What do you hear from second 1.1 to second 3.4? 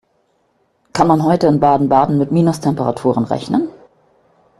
heute in Baden-Baden mit Minustemperaturen